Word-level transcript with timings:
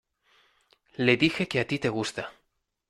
le 1.05 1.15
dije 1.23 1.47
que 1.51 1.59
a 1.59 1.67
ti 1.69 1.77
te 1.83 1.89
gusta 1.97 2.23